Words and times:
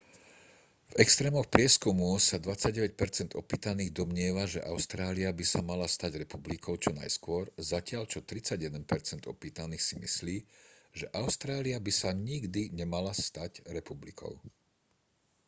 v 0.89 0.93
extrémoch 1.05 1.45
prieskumu 1.53 2.09
sa 2.29 2.37
29 2.41 2.97
percent 3.01 3.31
opýtaných 3.41 3.91
domnieva 3.99 4.43
že 4.53 4.57
austrália 4.73 5.29
by 5.39 5.45
sa 5.51 5.59
mala 5.69 5.85
stať 5.95 6.11
republikou 6.25 6.73
čo 6.83 6.89
najskôr 6.99 7.43
zatiaľ 7.71 8.03
čo 8.11 8.19
31 8.25 8.81
percent 8.91 9.21
opýtaných 9.33 9.83
si 9.87 9.95
myslí 10.03 10.37
že 11.05 11.05
austrália 11.21 11.77
by 11.85 11.91
sa 12.01 12.09
nikdy 12.29 12.63
nemala 12.79 13.13
stať 13.25 13.51
republikou 13.77 14.33